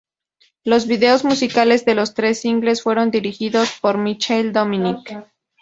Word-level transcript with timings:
Los 0.63 0.87
vídeos 0.87 1.23
musicales 1.23 1.85
de 1.85 1.93
los 1.93 2.15
tres 2.15 2.41
singles 2.41 2.81
fueron 2.81 3.11
dirigidos 3.11 3.73
por 3.81 3.99
Michael 3.99 4.51
Dominic. 4.51 5.21